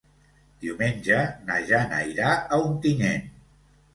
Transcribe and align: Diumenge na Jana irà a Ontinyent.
Diumenge 0.63 1.19
na 1.49 1.59
Jana 1.71 2.01
irà 2.13 2.31
a 2.57 2.61
Ontinyent. 2.69 3.31